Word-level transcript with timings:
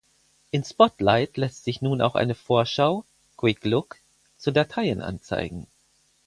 In 0.49 0.63
Spotlight 0.63 1.37
lässt 1.37 1.63
sich 1.63 1.83
nun 1.83 2.01
auch 2.01 2.15
eine 2.15 2.33
Vorschau 2.33 3.05
(Quick 3.37 3.63
Look) 3.65 3.97
zu 4.39 4.49
Dateien 4.49 4.99
anzeigen. 4.99 5.67